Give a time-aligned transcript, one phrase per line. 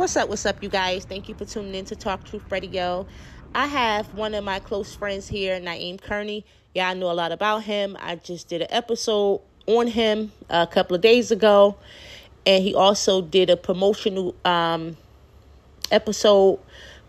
[0.00, 0.30] What's up?
[0.30, 1.04] What's up, you guys?
[1.04, 3.06] Thank you for tuning in to Talk Truth Radio.
[3.54, 6.46] I have one of my close friends here, Naeem Kearney.
[6.74, 7.98] Yeah, I know a lot about him.
[8.00, 11.76] I just did an episode on him a couple of days ago,
[12.46, 14.96] and he also did a promotional um,
[15.90, 16.60] episode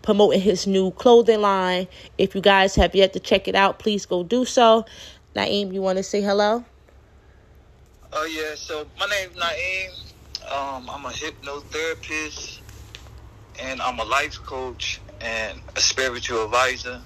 [0.02, 1.88] promoting his new clothing line.
[2.18, 4.84] If you guys have yet to check it out, please go do so.
[5.34, 6.62] Naeem, you want to say hello?
[8.12, 10.12] Oh yeah, so my name's Naeem.
[10.52, 12.61] Um, I'm a hypnotherapist
[13.60, 17.02] and I'm a life coach and a spiritual advisor.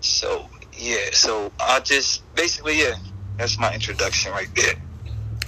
[0.00, 2.94] So yeah, so I just basically yeah,
[3.38, 4.74] that's my introduction right there.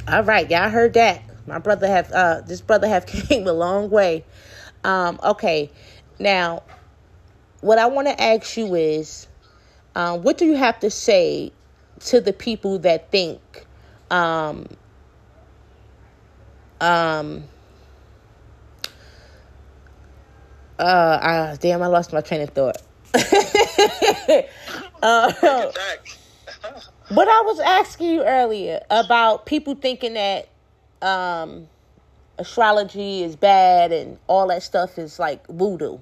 [0.09, 1.25] All right, y'all heard that.
[1.47, 4.25] My brother have uh this brother have came a long way.
[4.85, 5.71] Um, okay.
[6.19, 6.63] Now
[7.61, 9.27] what I want to ask you is
[9.95, 11.53] um, what do you have to say
[12.01, 13.67] to the people that think
[14.11, 14.67] um
[16.81, 17.45] um
[20.81, 22.83] uh, uh damn, I lost my train of thought.
[23.15, 23.21] uh,
[27.11, 30.49] but I was asking you earlier about people thinking that
[31.03, 31.69] um,
[32.39, 35.99] astrology is bad and all that stuff is like voodoo,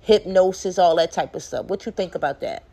[0.00, 1.66] hypnosis, all that type of stuff.
[1.66, 2.64] What you think about that?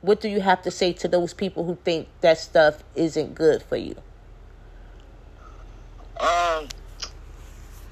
[0.00, 3.62] What do you have to say to those people who think that stuff isn't good
[3.62, 3.94] for you?
[6.18, 6.68] Um,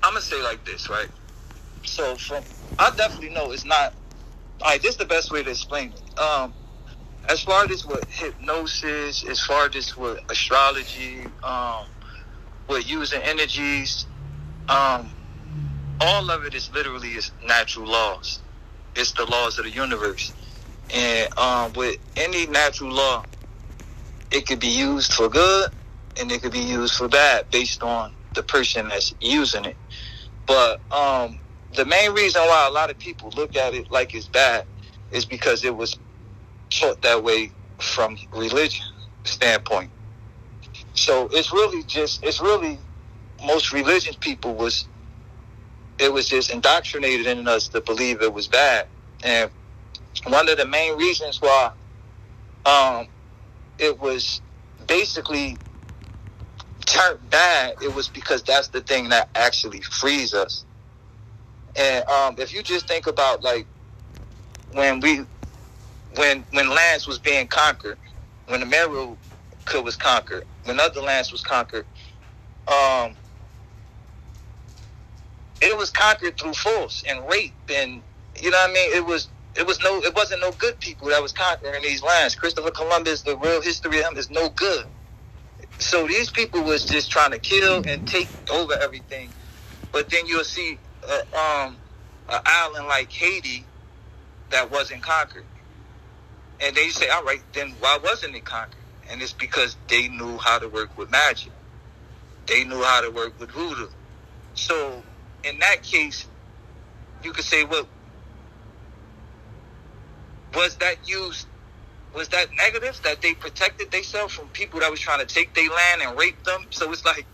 [0.03, 1.09] I'm gonna say like this, right?
[1.85, 2.45] So from
[2.79, 3.95] I definitely know it's not.
[4.65, 6.21] Right, this is the best way to explain it.
[6.21, 6.55] Um,
[7.31, 11.87] as far as with hypnosis, as far as with astrology, um,
[12.69, 14.07] with using energies,
[14.69, 15.11] um,
[16.01, 18.43] all of it is literally is natural laws.
[18.97, 20.35] It's the laws of the universe,
[20.95, 23.27] and um, with any natural law,
[24.33, 25.71] it could be used for good
[26.21, 29.79] and it could be used for bad based on the person that's using it.
[30.47, 31.41] But um,
[31.77, 34.67] the main reason why a lot of people look at it like it's bad
[35.11, 35.99] is because it was
[36.71, 38.87] taught that way from religion
[39.25, 39.93] standpoint.
[40.95, 42.81] So it's really just it's really
[43.45, 44.89] most religious people was
[45.99, 48.89] it was just indoctrinated in us to believe it was bad.
[49.25, 49.51] And
[50.27, 51.73] one of the main reasons why
[52.67, 53.09] um,
[53.79, 54.43] it was
[54.89, 55.61] basically
[56.87, 60.65] turned bad, it was because that's the thing that actually frees us.
[61.77, 63.69] And um, if you just think about like
[64.71, 65.27] when we
[66.17, 67.99] when when lands was being conquered,
[68.47, 69.19] when the America
[69.83, 71.87] was conquered, when other lands was conquered,
[72.69, 73.17] um,
[75.63, 78.05] it was conquered through force and rape and
[78.43, 78.95] you know what I mean.
[78.97, 82.37] It was it was no it wasn't no good people that was conquering these lands.
[82.37, 84.87] Christopher Columbus, the real history of him is no good.
[85.81, 89.35] So these people was just trying to kill and take over everything.
[89.93, 91.77] But then you'll see uh, um,
[92.29, 93.65] an island like Haiti
[94.51, 95.45] that wasn't conquered.
[96.61, 98.75] And they say, all right, then why wasn't it conquered?
[99.11, 101.53] And it's because they knew how to work with magic.
[102.47, 103.89] They knew how to work with voodoo.
[104.55, 105.05] So
[105.45, 106.27] in that case,
[107.25, 107.89] you could say, well,
[110.55, 111.47] was that used
[112.15, 115.69] was that negative that they protected themselves from people that was trying to take their
[115.69, 116.67] land and rape them?
[116.71, 117.27] So it's like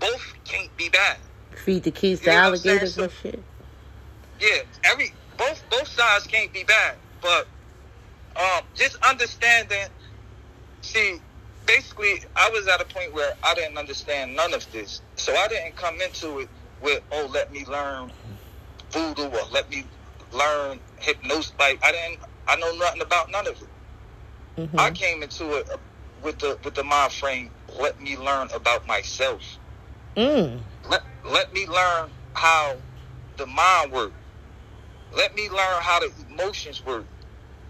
[0.00, 1.18] both can't be bad.
[1.54, 3.42] Feed the kids to alligators so, and shit.
[4.40, 4.48] Yeah,
[4.84, 7.48] every both both sides can't be bad, but
[8.40, 9.86] um, just understanding.
[10.82, 11.18] See,
[11.66, 15.48] basically, I was at a point where I didn't understand none of this, so I
[15.48, 16.48] didn't come into it
[16.80, 18.12] with, "Oh, let me learn
[18.92, 19.86] voodoo or let me
[20.32, 23.68] learn hypnosis." Like I didn't, I know nothing about none of it.
[24.58, 24.80] Mm-hmm.
[24.80, 25.68] I came into it
[26.22, 27.50] with the with the mind frame.
[27.80, 29.59] Let me learn about myself.
[30.16, 30.64] Mm.
[30.88, 32.76] Let let me learn how
[33.38, 34.16] the mind works.
[35.16, 37.06] Let me learn how the emotions work.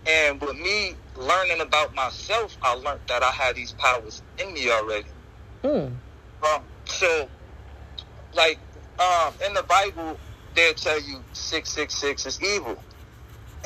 [0.07, 4.71] And with me learning about myself, I learned that I had these powers in me
[4.71, 5.11] already.
[5.65, 6.01] Mm.
[6.47, 7.31] Um, so,
[8.35, 8.61] like
[8.99, 10.21] um, in the Bible,
[10.55, 12.85] they'll tell you six six six is evil.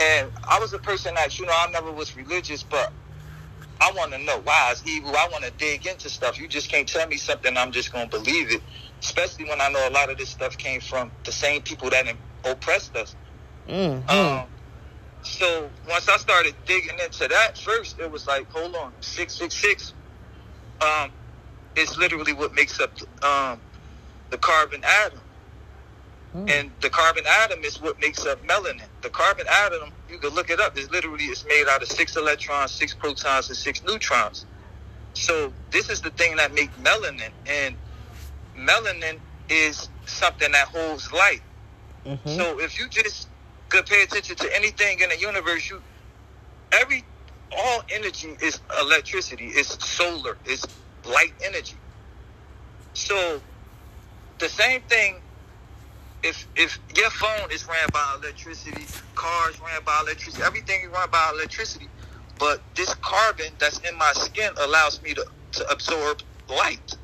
[0.00, 2.88] And I was a person that you know I never was religious, but
[3.84, 5.10] I want to know why it's evil.
[5.10, 6.40] I want to dig into stuff.
[6.40, 7.54] You just can't tell me something.
[7.54, 8.62] I'm just gonna believe it.
[9.02, 12.06] Especially when I know a lot of this stuff came from the same people that
[12.44, 13.14] oppressed us.
[13.68, 14.08] Mm-hmm.
[14.08, 14.46] Um,
[15.22, 19.54] so once I started digging into that first, it was like, hold on, six six
[19.54, 19.92] six.
[20.80, 21.10] Um,
[21.76, 22.92] it's literally what makes up
[23.22, 23.60] um,
[24.30, 25.20] the carbon atom.
[26.34, 26.50] Mm.
[26.50, 28.88] And the carbon atom is what makes up melanin.
[29.04, 32.16] The carbon atom, you can look it up, is literally it's made out of six
[32.16, 34.46] electrons, six protons, and six neutrons.
[35.12, 37.28] So this is the thing that makes melanin.
[37.46, 37.76] And
[38.56, 39.20] melanin
[39.50, 41.42] is something that holds light.
[42.06, 42.30] Mm-hmm.
[42.30, 43.28] So if you just
[43.68, 45.82] could pay attention to anything in the universe, you
[46.72, 47.04] every
[47.54, 50.64] all energy is electricity, it's solar, it's
[51.04, 51.76] light energy.
[52.94, 53.38] So
[54.38, 55.20] the same thing
[56.24, 61.08] if if your phone is ran by electricity, cars ran by electricity, everything is run
[61.10, 61.88] by electricity.
[62.38, 66.96] But this carbon that's in my skin allows me to, to absorb light.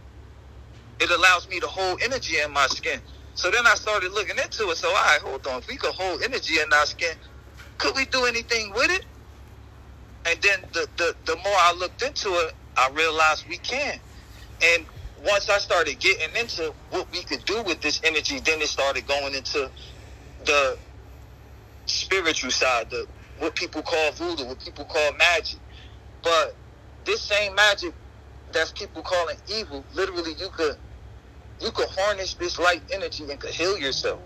[1.01, 3.01] It allows me to hold energy in my skin.
[3.35, 4.77] So then I started looking into it.
[4.77, 5.59] So, all right, hold on.
[5.61, 7.15] If we could hold energy in our skin,
[7.79, 9.07] could we do anything with it?
[10.27, 13.99] And then the, the, the more I looked into it, I realized we can.
[14.63, 14.87] And
[15.21, 19.07] once I started getting into what we could do with this energy, then it started
[19.07, 19.73] going into
[20.41, 20.79] the
[21.87, 23.07] spiritual side, the
[23.39, 25.61] what people call voodoo, what people call magic.
[26.23, 26.55] But
[27.07, 27.95] this same magic
[28.53, 30.77] that's people calling evil, literally you could
[31.61, 34.23] you could harness this light energy and could heal yourself.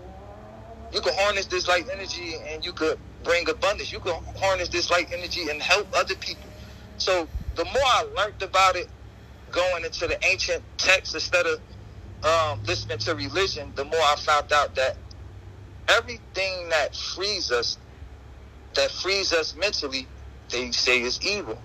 [0.91, 3.91] You could harness this light energy and you could bring abundance.
[3.93, 6.53] You could harness this light energy and help other people.
[6.97, 8.87] So the more I learned about it,
[9.51, 11.59] going into the ancient texts instead of
[12.23, 14.93] um, listening to religion, the more I found out that
[15.89, 17.79] everything that frees us,
[18.75, 20.09] that frees us mentally,
[20.51, 21.63] they say is evil.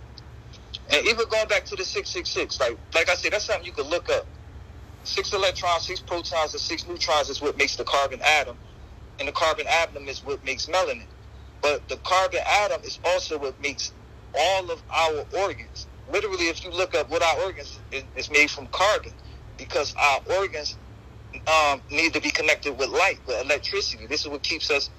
[0.93, 3.87] And even going back to the 666, like like I said, that's something you could
[3.87, 4.29] look up.
[5.05, 8.59] Six electrons, six protons, and six neutrons is what makes the carbon atom.
[9.21, 11.09] And the carbon atom is what makes melanin.
[11.63, 13.93] But the carbon atom is also what makes
[14.39, 15.89] all of our organs.
[16.13, 19.13] Literally, if you look up what our organs is, is made from carbon,
[19.59, 20.79] because our organs
[21.47, 24.07] um, need to be connected with light, with electricity.
[24.07, 24.91] This is what keeps us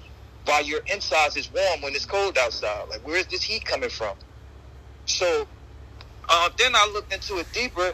[0.46, 2.84] while your insides is warm when it's cold outside.
[2.90, 4.14] Like, where is this heat coming from?
[5.06, 5.48] So,
[6.30, 7.92] uh, then I looked into it deeper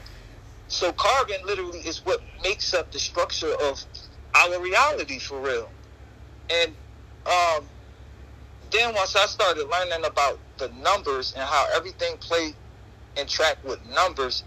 [0.68, 3.84] so carbon literally is what makes up the structure of
[4.36, 5.72] our reality for real.
[6.50, 6.76] And
[7.26, 7.70] um,
[8.72, 12.54] then once I started learning about the numbers and how everything play
[13.18, 14.44] and track with numbers,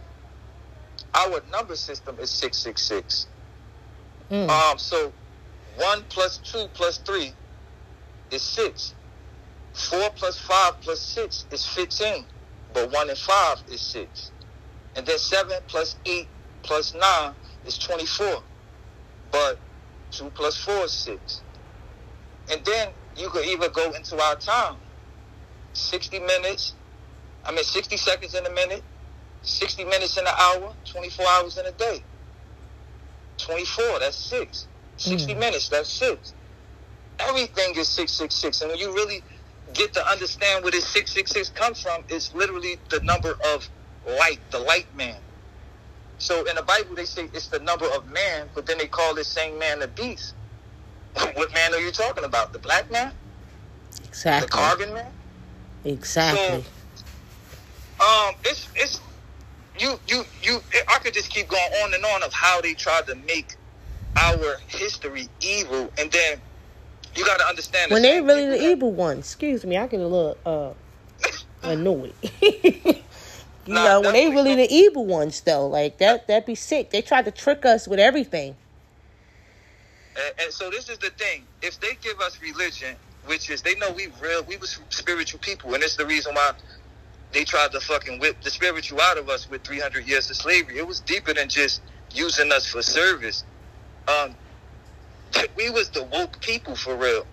[1.13, 3.27] our number system is six six six.
[4.29, 4.49] Mm.
[4.49, 5.11] Um, so
[5.77, 7.33] one plus two plus three
[8.31, 8.93] is six.
[9.73, 12.25] Four plus five plus six is fifteen,
[12.73, 14.31] but one and five is six.
[14.95, 16.27] And then 7 plus 8
[16.63, 17.33] plus 9
[17.65, 18.43] is 24.
[19.31, 19.57] But
[20.11, 21.41] 2 plus 4 is 6.
[22.51, 24.75] And then you could even go into our time.
[25.73, 26.73] 60 minutes,
[27.45, 28.83] I mean 60 seconds in a minute,
[29.41, 32.03] 60 minutes in an hour, 24 hours in a day.
[33.37, 34.67] 24, that's 6.
[34.97, 35.39] 60 mm.
[35.39, 36.33] minutes, that's 6.
[37.19, 38.61] Everything is 666.
[38.61, 39.23] And when you really
[39.73, 43.67] get to understand where this 666 comes from, it's literally the number of
[44.05, 45.17] light, the light man.
[46.17, 49.15] So in the Bible, they say it's the number of man, but then they call
[49.15, 50.35] this same man the beast.
[51.33, 52.53] what man are you talking about?
[52.53, 53.11] The black man?
[54.03, 54.45] Exactly.
[54.45, 55.11] The carbon man?
[55.83, 56.63] Exactly.
[56.63, 56.69] So,
[58.01, 59.01] um, it's it's
[59.79, 60.61] you you you.
[60.89, 63.55] I could just keep going on and on of how they tried to make
[64.17, 66.41] our history evil, and then
[67.15, 69.19] you got to understand when they really the evil ones.
[69.19, 70.73] Excuse me, I get a little uh
[71.63, 72.15] annoyed.
[73.65, 76.89] You nah, know, when they really the evil ones though, like that that'd be sick.
[76.89, 78.55] They tried to trick us with everything.
[80.15, 81.45] And, and, so this is the thing.
[81.61, 82.97] If they give us religion,
[83.27, 86.53] which is they know we real we was spiritual people, and it's the reason why
[87.33, 90.77] they tried to fucking whip the spiritual out of us with 300 years of slavery.
[90.77, 93.45] It was deeper than just using us for service.
[94.07, 94.37] Um,
[95.57, 97.23] we was the woke people for real.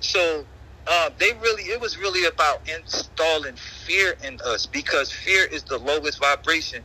[0.00, 0.46] So
[0.86, 5.78] uh, they really it was really about installing fear in us because fear is the
[5.78, 6.84] lowest vibration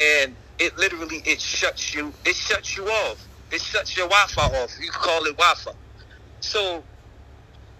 [0.00, 4.72] and it literally it shuts you it shuts you off it shuts your wi-fi off
[4.80, 5.72] you call it wi-fi
[6.40, 6.84] so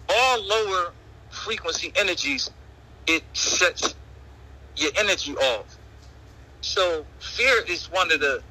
[0.09, 0.95] all lower
[1.29, 2.49] frequency energies
[3.07, 3.95] it shuts
[4.77, 5.77] your energy off
[6.61, 8.41] so fear is one of the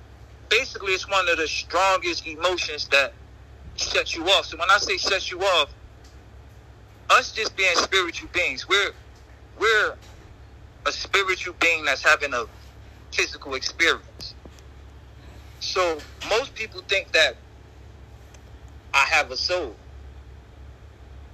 [0.51, 3.15] basically it's one of the strongest emotions that
[3.77, 5.69] shuts you off so when i say shuts you off
[7.11, 8.93] us just being spiritual beings, we're
[9.59, 9.95] we're
[10.87, 12.45] a spiritual being that's having a
[13.13, 14.37] physical experience.
[15.61, 17.35] So most people think that
[18.95, 19.79] I have a soul.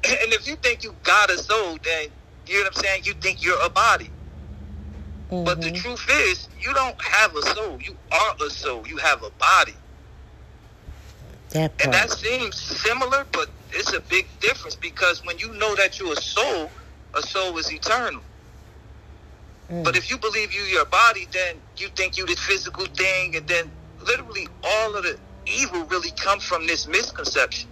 [0.09, 2.09] And if you think you got a soul, then
[2.49, 3.02] you know what I'm saying?
[3.05, 4.11] You think you're a body.
[5.31, 5.45] Mm-hmm.
[5.45, 5.76] But the mm-hmm.
[5.76, 7.78] truth is, you don't have a soul.
[7.81, 8.87] You are a soul.
[8.87, 9.75] You have a body.
[11.50, 15.99] That and that seems similar, but it's a big difference because when you know that
[15.99, 16.71] you're a soul,
[17.14, 18.21] a soul is eternal.
[19.71, 19.85] Mm.
[19.85, 23.47] But if you believe you your body, then you think you the physical thing, and
[23.49, 23.71] then
[24.02, 27.69] literally all of the evil really comes from this misconception.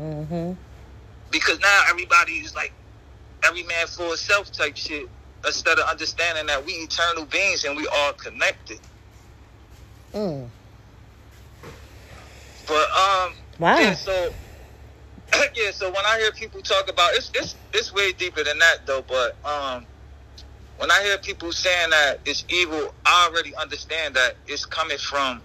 [0.00, 0.52] Mm-hmm.
[1.30, 2.72] Because now everybody is like
[3.44, 5.06] every man for himself type shit
[5.46, 8.78] instead of understanding that we eternal beings and we all connected.
[10.14, 10.50] Mm.
[12.66, 13.78] But um Wow.
[13.78, 14.34] yeah, so
[15.56, 18.78] yeah, so when I hear people talk about it's it's it's way deeper than that
[18.86, 19.86] though, but um
[20.78, 25.42] when I hear people saying that it's evil, I already understand that it's coming from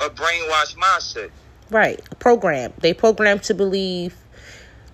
[0.00, 1.30] a brainwashed mindset.
[1.70, 2.00] Right.
[2.18, 2.72] Program.
[2.80, 4.23] They program to believe,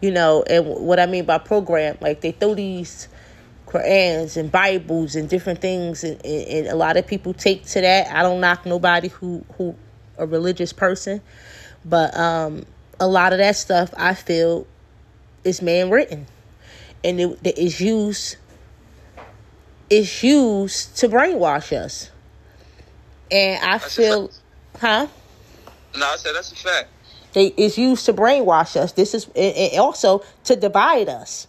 [0.01, 3.09] you know, and what I mean by program, like they throw these
[3.67, 7.81] Qurans and Bibles and different things, and, and, and a lot of people take to
[7.81, 8.13] that.
[8.15, 9.77] I don't knock nobody who who
[10.19, 11.21] a religious person,
[11.85, 12.65] but um,
[12.99, 14.67] a lot of that stuff I feel
[15.45, 16.27] is man written,
[17.05, 18.37] and it, it is used
[19.89, 22.11] is used to brainwash us.
[23.31, 24.31] And I That's feel,
[24.81, 25.07] huh?
[25.97, 26.89] No, I said that's a fact.
[27.33, 28.93] They is used to brainwash us.
[28.93, 31.47] This is and and also to divide us.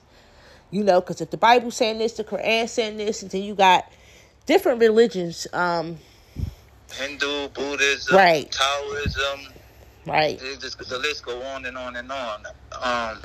[0.69, 3.55] You know, because if the Bible's saying this, the Quran saying this, and then you
[3.55, 3.91] got
[4.45, 5.47] different religions.
[5.51, 5.97] Um,
[6.93, 8.51] Hindu, Buddhism, Right.
[8.51, 9.53] Taoism,
[10.05, 10.39] right.
[10.59, 12.45] just, the list go on and on and on.
[12.73, 13.21] Um,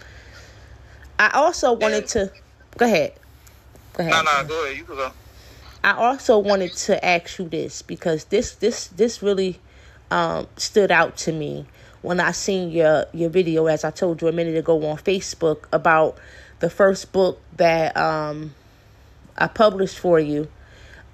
[1.18, 2.32] I also wanted to
[2.76, 3.12] go ahead.
[3.94, 4.24] Go ahead.
[4.24, 5.12] no, no, go ahead, you can go.
[5.82, 9.60] I also wanted to ask you this because this this this really
[10.10, 11.66] um, stood out to me
[12.06, 15.64] when I seen your your video, as I told you a minute ago on Facebook
[15.72, 16.16] about
[16.60, 18.54] the first book that um,
[19.36, 20.46] I published for you,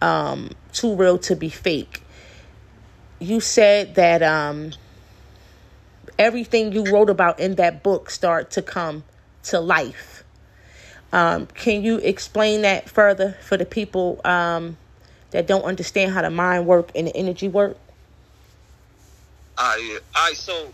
[0.03, 2.03] um, "Too Real to Be Fake."
[3.21, 4.73] You said that um,
[6.19, 9.05] everything you wrote about in that book start to come
[9.45, 10.25] to life.
[11.11, 14.77] Um, can you explain that further for the people um,
[15.31, 17.79] that don't understand how the mind work and the energy work?
[19.59, 19.99] All right, yeah.
[20.17, 20.37] all right.
[20.37, 20.73] So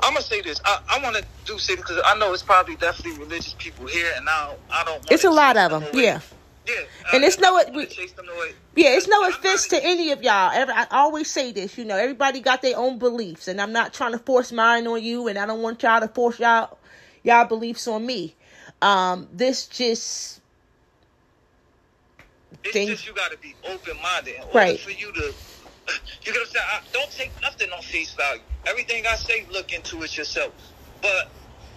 [0.00, 0.60] I'm gonna say this.
[0.64, 4.12] I, I want to do say because I know it's probably definitely religious people here,
[4.16, 5.04] and now I don't.
[5.10, 6.04] It's a lot of them, away.
[6.04, 6.20] yeah.
[6.64, 6.74] Yeah,
[7.12, 8.52] And I- it's no- I don't chase them away.
[8.76, 10.52] Yeah, it's no offense to any of y'all.
[10.52, 13.92] Every, I always say this, you know, everybody got their own beliefs, and I'm not
[13.92, 16.78] trying to force mine on you, and I don't want y'all to force y'all
[17.24, 18.36] y'all beliefs on me.
[18.80, 20.40] Um, this just
[22.62, 24.78] It's thing- just you got to be open minded Right.
[24.78, 25.34] for you to.
[26.24, 28.42] You gotta say, I, don't take nothing on face value.
[28.66, 30.52] Everything I say, look into it yourself.
[31.02, 31.30] But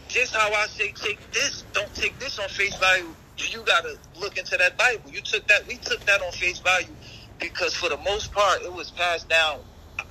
[0.07, 3.15] just how I say, take this, don't take this on face value.
[3.37, 5.11] You gotta look into that Bible.
[5.11, 6.95] You took that, we took that on face value
[7.39, 9.59] because for the most part, it was passed down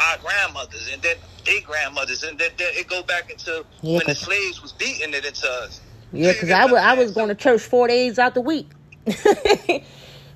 [0.00, 4.06] our grandmothers and then their grandmothers, and then, then it go back into Yeah, when
[4.06, 5.80] the slaves was beating it into us.
[6.12, 8.70] yeah, because I was going to church four days out the week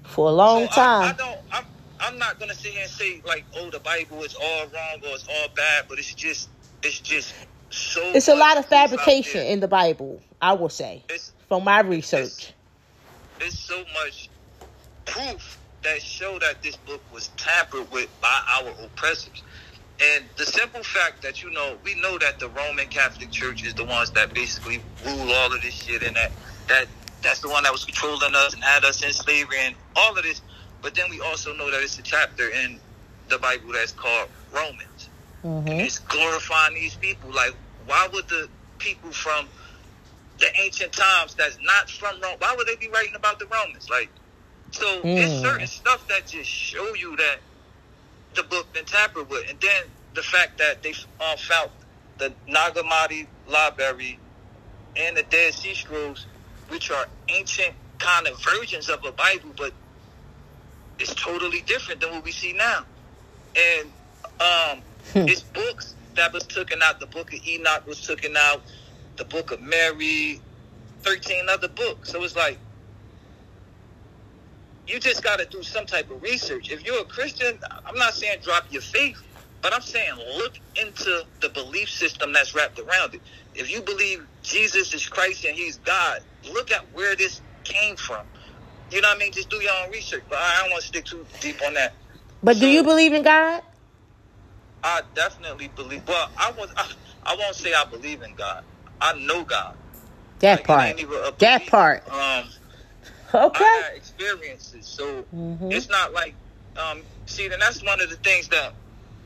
[0.04, 1.16] for a long So I, I time.
[1.16, 1.38] don't.
[1.52, 1.64] I'm.
[2.00, 5.14] I'm not gonna sit here and say like, oh, the Bible is all wrong or
[5.14, 6.49] it's all bad, but it's just,
[6.83, 7.35] it's just
[7.71, 8.00] so.
[8.14, 10.23] It's a lot of fabrication in the Bible.
[10.40, 12.52] I will say It's from my research.
[13.40, 14.31] it's so much
[15.07, 19.43] proof that show that this book was tampered with by our oppressors.
[20.00, 23.75] And the simple fact that you know, we know that the Roman Catholic Church is
[23.75, 26.33] the ones that basically rule all of this shit, and that
[26.69, 26.87] that
[27.23, 30.23] that's the one that was controlling us and had us in slavery and all of
[30.23, 30.43] this.
[30.82, 32.80] But then we also know that it's a chapter in
[33.28, 35.11] the Bible that's called Romans.
[35.42, 37.32] hmm It's glorifying these people.
[37.32, 37.52] Like,
[37.87, 39.49] why would the people from
[40.38, 43.88] the ancient times that's not from Rome, why would they be writing about the Romans?
[43.90, 44.11] Like,
[44.70, 45.42] so it's Mm.
[45.42, 47.37] certain stuff that just show you that
[48.37, 49.82] the book been tampered with, and then
[50.14, 51.70] the fact that they uh, found
[52.18, 54.20] the Nag Hammadi library
[54.97, 56.26] and the Dead Sea Scrolls,
[56.68, 59.75] which are ancient kind of versions of a Bible, but
[60.99, 62.87] it's totally different than what we see now.
[63.57, 63.93] And
[64.40, 65.28] um, Hmm.
[65.28, 67.00] it's books that was taken out.
[67.00, 68.64] The book of Enoch was taken out.
[69.19, 70.43] The book of Mary,
[71.05, 72.11] thirteen other books.
[72.12, 72.61] So it's like
[74.87, 76.71] you just got to do some type of research.
[76.71, 79.17] If you're a Christian, I'm not saying drop your faith,
[79.62, 83.23] but I'm saying look into the belief system that's wrapped around it.
[83.55, 88.25] If you believe Jesus is Christ and He's God, look at where this came from.
[88.90, 89.33] You know what I mean?
[89.33, 90.23] Just do your own research.
[90.28, 91.95] But I don't want to stick too deep on that.
[92.42, 93.62] But do you believe in God?
[94.83, 96.07] I definitely believe.
[96.07, 96.71] Well, I was.
[96.76, 96.90] I,
[97.25, 98.64] I won't say I believe in God.
[99.00, 99.76] I know God.
[100.38, 100.88] That Like, part.
[100.88, 102.04] ain't even a That part.
[102.11, 102.45] Um,
[103.35, 103.62] Okay.
[103.64, 105.71] I had experiences, so Mhm.
[105.73, 106.35] it's not like.
[106.76, 108.73] Um, see, and that's one of the things that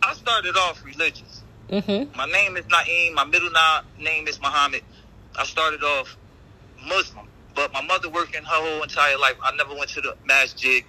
[0.03, 1.43] I started off religious.
[1.71, 2.17] Mm-hmm.
[2.17, 3.15] My name is Naeem.
[3.15, 3.51] My middle
[3.99, 4.83] name is Muhammad.
[5.39, 6.17] I started off
[6.87, 9.37] Muslim, but my mother working her whole entire life.
[9.43, 10.83] I never went to the masjid.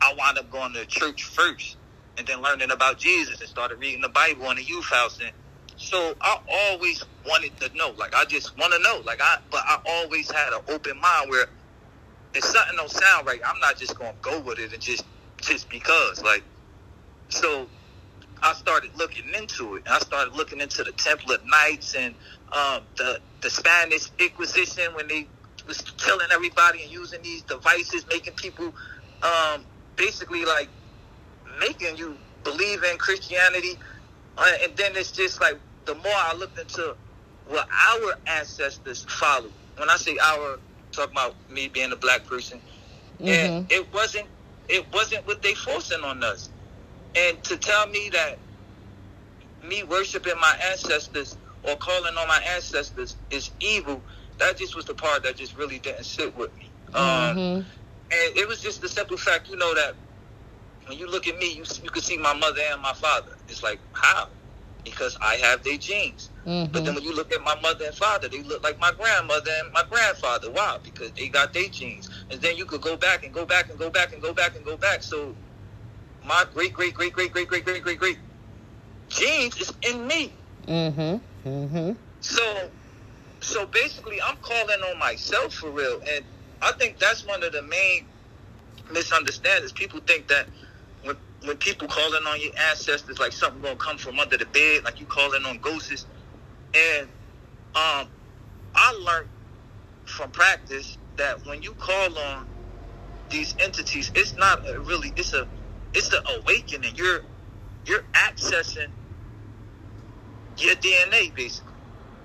[0.00, 1.76] I wound up going to church first,
[2.16, 5.32] and then learning about Jesus and started reading the Bible in the youth house and
[5.78, 7.94] so I always wanted to know.
[7.96, 9.00] Like I just want to know.
[9.06, 11.46] Like I but I always had an open mind where
[12.34, 15.04] if something don't sound right, I'm not just gonna go with it and just
[15.40, 16.22] just because.
[16.22, 16.42] Like
[17.28, 17.68] so
[18.42, 19.84] I started looking into it.
[19.88, 22.14] I started looking into the Templar Knights and
[22.52, 25.28] um, the the Spanish Inquisition when they
[25.68, 28.74] was killing everybody and using these devices, making people
[29.22, 29.64] um,
[29.96, 30.68] basically like
[31.60, 33.78] making you believe in Christianity.
[34.36, 36.96] Uh, and then it's just like the more I looked into
[37.46, 39.52] what our ancestors followed.
[39.76, 40.58] When I say our,
[40.90, 42.60] talk about me being a black person,
[43.20, 43.28] mm-hmm.
[43.28, 44.26] and it wasn't
[44.68, 46.50] it wasn't what they forcing on us.
[47.14, 48.38] And to tell me that
[49.64, 54.02] me worshiping my ancestors or calling on my ancestors is evil,
[54.38, 56.70] that just was the part that just really didn't sit with me.
[56.94, 57.38] Um, mm-hmm.
[57.38, 57.66] Um,
[58.10, 59.94] and it was just the simple fact, you know, that
[60.86, 63.36] when you look at me, you you can see my mother and my father.
[63.48, 64.28] It's like how?
[64.84, 66.30] Because I have their genes.
[66.46, 66.72] Mm-hmm.
[66.72, 69.50] But then when you look at my mother and father, they look like my grandmother
[69.62, 70.50] and my grandfather.
[70.50, 70.78] Why?
[70.82, 72.08] Because they got their genes.
[72.30, 74.56] And then you could go back and go back and go back and go back
[74.56, 75.02] and go back.
[75.02, 75.34] So
[76.24, 78.18] my great great great great great great great great great
[79.10, 80.32] genes is in me.
[80.66, 81.48] Mm-hmm.
[81.48, 81.92] Mm-hmm.
[82.20, 82.70] So
[83.40, 86.00] so basically I'm calling on myself for real.
[86.10, 86.24] And
[86.62, 88.06] I think that's one of the main
[88.92, 89.72] misunderstandings.
[89.72, 90.46] People think that
[91.02, 94.84] when when people calling on your ancestors like something gonna come from under the bed,
[94.84, 96.06] like you calling on ghosts.
[96.74, 97.08] And
[97.74, 98.08] um
[98.74, 99.28] I learned
[100.04, 102.46] from practice that when you call on
[103.30, 105.46] these entities, it's not really it's a
[105.94, 106.94] it's the awakening.
[106.96, 107.20] You're
[107.86, 108.88] you're accessing
[110.58, 111.72] your DNA basically.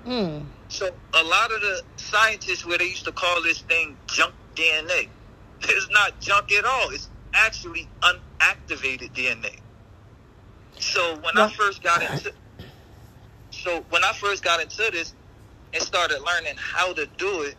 [0.06, 0.46] Mm.
[0.74, 5.08] So a lot of the scientists where they used to call this thing junk DNA,
[5.62, 6.90] it's not junk at all.
[6.90, 9.60] It's actually unactivated DNA.
[10.80, 12.34] So when well, I first got into
[13.52, 15.14] so when I first got into this
[15.74, 17.56] and started learning how to do it,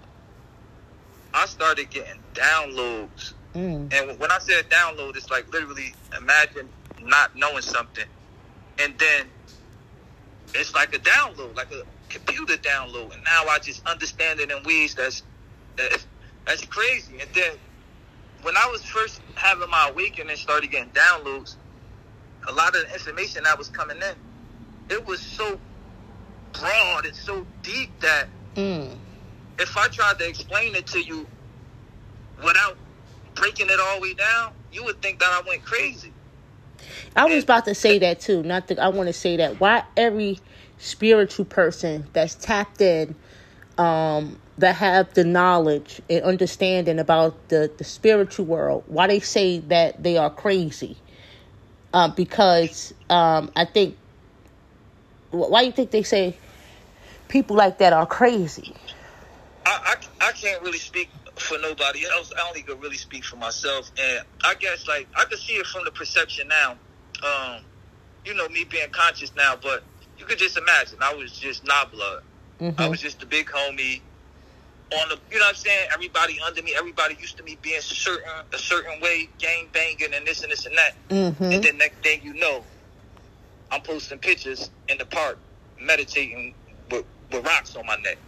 [1.33, 3.93] I started getting downloads Mm.
[3.93, 6.69] And when I said download, it's like literally imagine
[7.03, 8.05] not knowing something,
[8.81, 9.27] and then
[10.55, 14.63] it's like a download, like a computer download, and now I just understand it in
[14.63, 15.23] ways that's
[15.77, 16.07] that's,
[16.47, 17.21] that's crazy.
[17.21, 17.53] And then
[18.43, 21.57] when I was first having my awakening, started getting downloads,
[22.49, 25.59] a lot of the information that was coming in, it was so
[26.53, 28.95] broad and so deep that mm.
[29.59, 31.27] if I tried to explain it to you
[32.45, 32.77] without
[33.35, 36.13] breaking it all the way down, you would think that I went crazy.
[37.17, 38.43] I was about to say that too.
[38.43, 39.61] Not that I want to say that.
[39.61, 40.41] Why every
[40.79, 43.15] spiritual person that's tapped in,
[43.79, 49.59] um, that have the knowledge and understanding about the, the spiritual world, why they say
[49.61, 50.97] that they are crazy?
[51.93, 53.97] Um, because um, I think,
[55.31, 56.37] why do you think they say
[57.29, 58.75] people like that are crazy?
[59.67, 62.33] I, I, I can't really speak for nobody else.
[62.37, 65.67] I only could really speak for myself, and I guess like I could see it
[65.67, 66.77] from the perception now.
[67.23, 67.63] Um,
[68.25, 69.83] you know, me being conscious now, but
[70.19, 72.23] you could just imagine I was just not blood.
[72.61, 72.81] Mm-hmm.
[72.81, 74.01] I was just a big homie
[74.93, 75.19] on the.
[75.31, 75.89] You know what I'm saying?
[75.93, 80.27] Everybody under me, everybody used to me being certain a certain way, gang banging and
[80.27, 80.95] this and this and that.
[81.09, 81.45] Mm-hmm.
[81.45, 82.65] And then next thing you know,
[83.71, 85.39] I'm posting pictures in the park,
[85.81, 86.55] meditating
[86.91, 88.19] with, with rocks on my neck.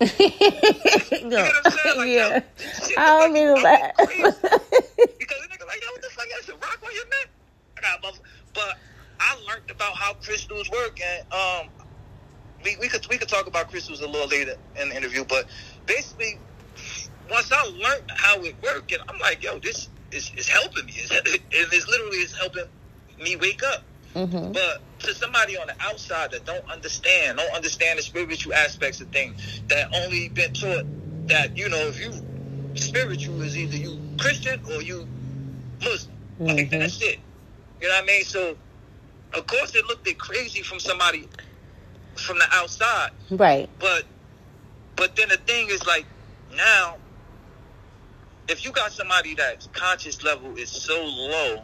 [0.00, 0.06] No.
[0.10, 1.96] You know what I'm saying?
[1.96, 2.40] Like, yeah.
[2.88, 3.94] Yo, I don't mean that.
[3.96, 6.26] because the nigga like, yo, what the fuck?
[6.34, 7.30] That's a rock on your neck?
[7.78, 8.20] I got buff-
[8.54, 8.78] But
[9.20, 11.68] I learned about how crystals work, and um,
[12.64, 15.24] we, we could we could talk about crystals a little later in the interview.
[15.24, 15.46] But
[15.86, 16.38] basically,
[17.30, 20.92] once I learned how it worked, and I'm like, yo, this is, is helping me.
[20.96, 22.64] It's, it, it's literally is helping
[23.22, 23.82] me wake up.
[24.14, 24.52] Mm-hmm.
[24.52, 29.08] But to somebody on the outside that don't understand, don't understand the spiritual aspects of
[29.08, 30.84] things, that only been taught
[31.28, 32.12] that you know if you
[32.74, 35.06] spiritual is either you Christian or you
[35.82, 36.16] Muslim.
[36.40, 36.56] Mm-hmm.
[36.56, 37.18] Like that's it.
[37.80, 38.24] You know what I mean?
[38.24, 38.56] So
[39.34, 41.28] of course it looked it crazy from somebody
[42.16, 43.10] from the outside.
[43.30, 43.68] Right.
[43.78, 44.04] But
[44.96, 46.06] but then the thing is like
[46.54, 46.96] now
[48.48, 51.62] if you got somebody that's conscious level is so low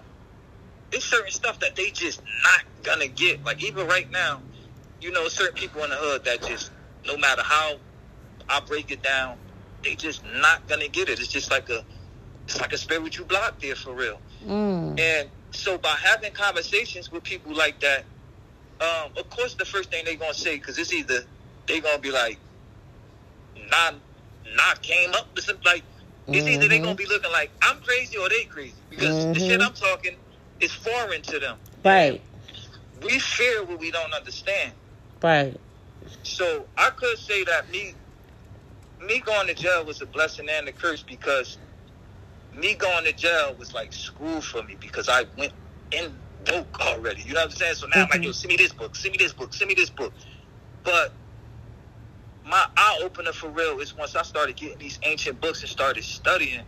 [0.92, 3.42] it's certain stuff that they just not gonna get.
[3.44, 4.40] Like even right now,
[5.00, 6.70] you know, certain people in the hood that just
[7.06, 7.76] no matter how
[8.48, 9.36] I break it down,
[9.82, 11.18] they just not gonna get it.
[11.18, 11.84] It's just like a
[12.44, 14.20] it's like a spiritual block there for real.
[14.46, 14.98] Mm.
[15.00, 18.04] And so by having conversations with people like that,
[18.80, 21.24] um, of course the first thing they gonna say because it's either
[21.66, 22.38] they gonna be like,
[23.70, 23.94] not
[24.56, 25.84] not came up with something like.
[26.28, 26.48] It's mm-hmm.
[26.50, 29.32] either they gonna be looking like I'm crazy or they crazy because mm-hmm.
[29.32, 30.14] the shit I'm talking
[30.62, 31.56] is foreign to them.
[31.84, 32.22] Right.
[33.02, 34.72] We fear what we don't understand.
[35.22, 35.56] Right.
[36.22, 37.94] So I could say that me
[39.06, 41.58] me going to jail was a blessing and a curse because
[42.54, 45.52] me going to jail was like school for me because I went
[45.90, 46.12] in
[46.52, 47.22] woke already.
[47.22, 47.74] You know what I'm saying?
[47.74, 48.26] So now I'm like, Mhm.
[48.26, 50.14] yo, send me this book, send me this book, send me this book.
[50.84, 51.14] But
[52.44, 56.04] my eye opener for real is once I started getting these ancient books and started
[56.04, 56.62] studying,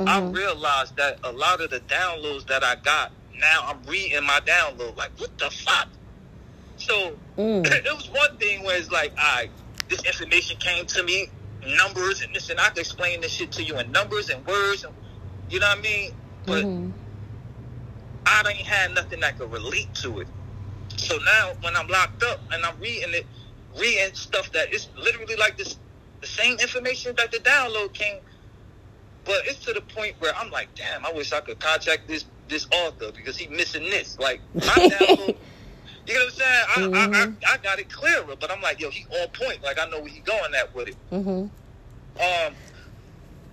[0.00, 0.34] I Mhm.
[0.34, 4.96] realized that a lot of the downloads that I got, now I'm reading my download.
[4.96, 5.88] Like, what the fuck?
[6.76, 7.66] So Mm.
[7.66, 9.50] it was one thing where it's like, all right,
[9.88, 11.28] this information came to me,
[11.66, 14.84] numbers and this, and I can explain this shit to you in numbers and words,
[14.84, 14.94] and
[15.50, 16.12] you know what I mean?
[16.46, 16.92] But Mhm.
[18.26, 20.28] I ain't had nothing that could relate to it.
[20.96, 23.26] So now when I'm locked up and I'm reading it,
[23.78, 25.76] reading stuff that is literally like this,
[26.20, 28.20] the same information that the download came,
[29.24, 32.24] but it's to the point where I'm like, damn, I wish I could contact this
[32.48, 34.18] this author because he missing this.
[34.18, 35.36] Like my download.
[36.06, 36.64] You know what I'm saying?
[36.68, 37.14] I, Mhm.
[37.14, 39.62] I, I, I got it clearer, but I'm like, yo, he on point.
[39.62, 40.96] Like I know where he going at with it.
[41.10, 41.30] Mm-hmm.
[41.30, 42.54] Um,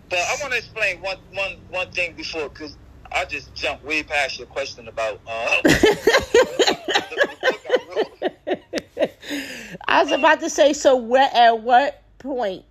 [0.09, 2.75] but I want to explain one one one thing before because
[3.11, 5.19] I just jumped way past your question about.
[5.27, 5.61] Uh,
[9.87, 12.63] I was about to say, so where at what point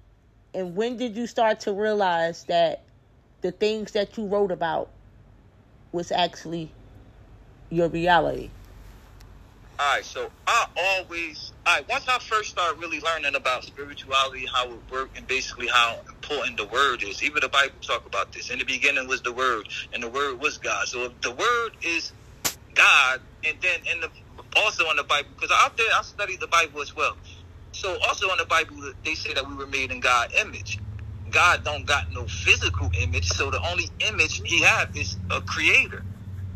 [0.55, 2.83] and when did you start to realize that
[3.41, 4.91] the things that you wrote about
[5.93, 6.71] was actually
[7.71, 8.51] your reality?
[9.79, 14.45] All right, so I always, all right, once I first started really learning about spirituality,
[14.53, 18.31] how it worked, and basically how important the word is, even the Bible talk about
[18.31, 18.51] this.
[18.51, 20.87] In the beginning was the word, and the word was God.
[20.87, 22.13] So if the word is
[22.75, 24.11] God, and then in the
[24.57, 27.17] also in the Bible, because out there I studied the Bible as well.
[27.73, 30.79] So also in the Bible, they say that we were made in God image.
[31.31, 36.03] God don't got no physical image, so the only image he have is a creator.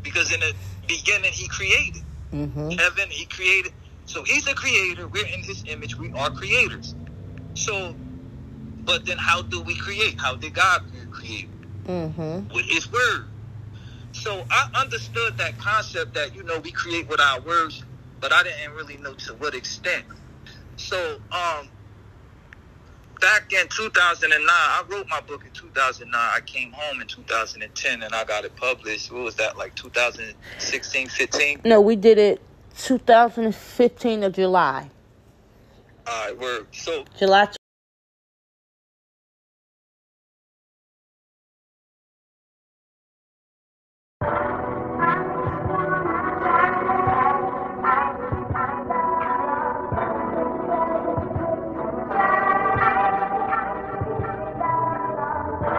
[0.03, 0.53] Because in the
[0.87, 2.03] beginning he created.
[2.33, 2.71] Mm-hmm.
[2.71, 3.73] heaven he created.
[4.07, 5.07] So he's a creator.
[5.07, 5.97] We're in his image.
[5.99, 6.95] We are creators.
[7.55, 7.95] So
[8.85, 10.21] but then how do we create?
[10.21, 11.49] How did god create?
[11.87, 12.55] Mm-hmm.
[12.55, 13.27] with his word.
[14.13, 17.83] So i understood that concept that you know we create with our words
[18.21, 20.05] but i didn't really know to what extent.
[20.77, 21.69] So um
[23.25, 28.15] back in 2009 i wrote my book in 2009 i came home in 2010 and
[28.15, 32.43] i got it published what was that like 2016 15 No, we did it
[32.77, 34.91] 2015 of July.
[36.07, 37.49] all right word so July.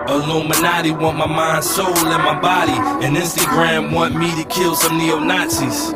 [0.07, 2.77] Illuminati want my mind, soul, and my body.
[3.05, 5.93] And Instagram want me to kill some neo Nazis.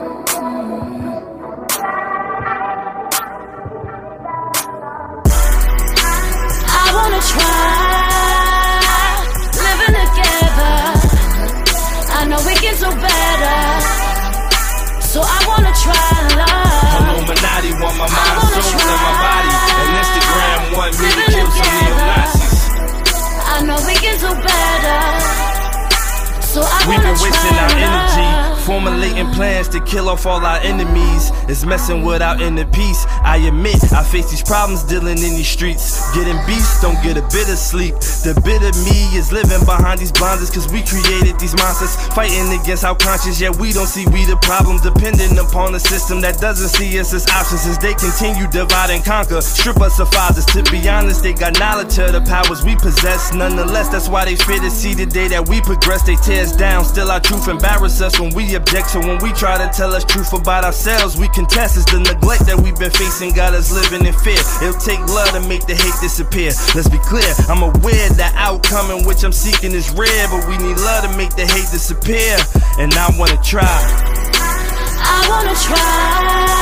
[26.90, 28.39] We've been wasting our energy.
[28.70, 31.32] Formulating plans to kill off all our enemies.
[31.50, 33.04] is messing with our inner peace.
[33.26, 35.98] I admit, I face these problems dealing in these streets.
[36.14, 37.96] Getting beats, don't get a bit of sleep.
[38.22, 41.98] The bit of me is living behind these blinders, cause we created these monsters.
[42.14, 44.78] Fighting against our conscience, yet we don't see we the problem.
[44.86, 49.04] Depending upon a system that doesn't see us as options as they continue divide and
[49.04, 49.42] conquer.
[49.42, 50.46] Strip us of fathers.
[50.54, 53.34] To be honest, they got knowledge of the powers we possess.
[53.34, 56.06] Nonetheless, that's why they fear to see the day that we progress.
[56.06, 56.86] They tear us down.
[56.86, 58.90] Still, our truth embarrass us when we object.
[58.92, 61.78] So when we try to tell us truth about ourselves, we contest.
[61.78, 64.40] It's the neglect that we've been facing got us living in fear.
[64.62, 66.52] It'll take love to make the hate disappear.
[66.76, 67.32] Let's be clear.
[67.48, 71.12] I'm aware the outcome in which I'm seeking is rare, but we need love to
[71.16, 72.36] make the hate disappear.
[72.78, 73.80] And I wanna try.
[75.00, 76.60] I wanna try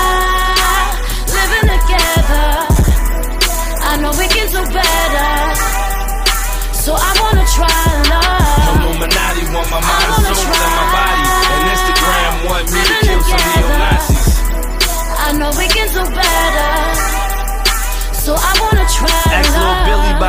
[1.34, 2.48] living together.
[3.82, 5.34] I know we can do better.
[6.78, 7.74] So I wanna try
[8.14, 8.86] love.
[8.86, 11.47] Illuminati want my mind, soul, and my body.
[12.08, 13.68] Instagram want me to kill some together.
[13.68, 14.40] neo Nazis.
[15.20, 16.72] I know we can do better.
[18.16, 18.77] So I wanna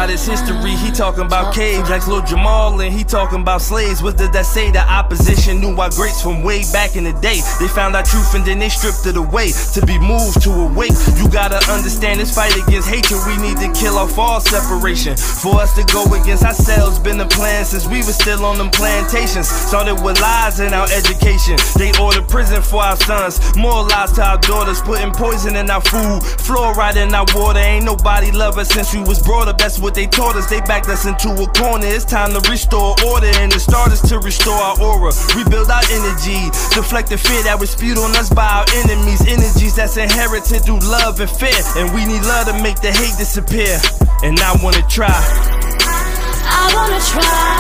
[0.09, 1.91] about his history, he talking about caves.
[1.91, 4.03] Like Lil Jamal and he talking about slaves.
[4.03, 4.71] What did that say?
[4.71, 7.41] The opposition knew our greats from way back in the day.
[7.61, 9.53] They found our truth and then they stripped it away.
[9.75, 13.21] To be moved to awake, you gotta understand this fight against hatred.
[13.27, 15.17] We need to kill off all separation.
[15.17, 18.71] For us to go against ourselves, been the plan since we were still on them
[18.71, 19.49] plantations.
[19.49, 21.57] Started with lies in our education.
[21.77, 23.41] They ordered prison for our sons.
[23.57, 27.61] More lies to our daughters, putting poison in our food, fluoride in our water.
[27.61, 29.59] Ain't nobody love us since we was brought up.
[29.59, 30.49] That's what they taught us.
[30.49, 31.87] They backed us into a corner.
[31.87, 35.11] It's time to restore order and it started to restore our aura.
[35.35, 36.39] Rebuild our energy,
[36.71, 39.27] deflect the fear that was spewed on us by our enemies.
[39.27, 41.59] Energies that's inherited through love and fear.
[41.75, 43.75] And we need love to make the hate disappear.
[44.23, 45.11] And I wanna try.
[45.11, 47.58] I wanna try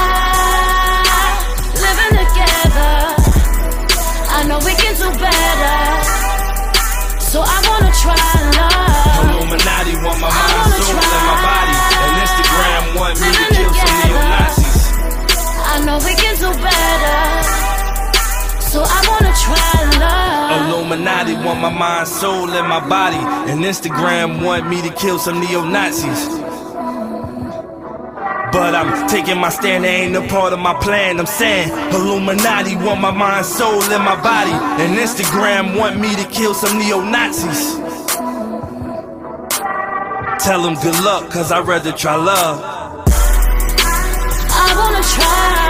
[20.89, 23.19] Illuminati want my mind, soul, and my body.
[23.53, 26.29] And Instagram want me to kill some neo-Nazis.
[28.51, 31.21] But I'm taking my stand, they ain't a part of my plan.
[31.21, 34.53] I'm saying Illuminati want my mind, soul, and my body.
[34.83, 37.75] And Instagram want me to kill some neo-Nazis.
[40.43, 42.63] Tell them good luck, cause I'd rather try love.
[44.51, 45.68] I wanna try